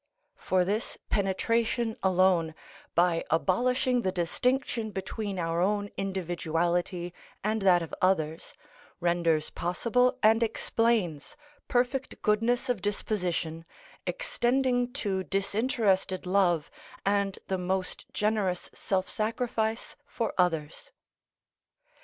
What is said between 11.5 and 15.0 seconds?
perfect goodness of disposition, extending